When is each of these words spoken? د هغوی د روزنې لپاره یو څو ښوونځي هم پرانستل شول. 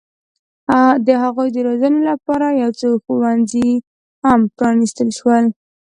د 1.05 1.07
هغوی 1.23 1.47
د 1.53 1.57
روزنې 1.67 2.01
لپاره 2.11 2.47
یو 2.61 2.71
څو 2.79 2.89
ښوونځي 3.03 3.67
هم 4.25 4.39
پرانستل 4.57 5.09
شول. 5.17 5.45